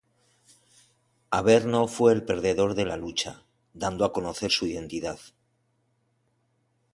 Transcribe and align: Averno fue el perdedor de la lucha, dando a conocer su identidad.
Averno 1.29 1.87
fue 1.87 2.11
el 2.11 2.23
perdedor 2.25 2.73
de 2.73 2.85
la 2.85 2.97
lucha, 2.97 3.43
dando 3.75 4.03
a 4.03 4.11
conocer 4.11 4.49
su 4.49 4.65
identidad. 4.65 5.19